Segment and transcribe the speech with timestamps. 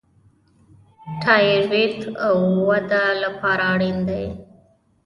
[1.23, 1.93] تایرویډ
[2.67, 4.25] وده لپاره اړین دی.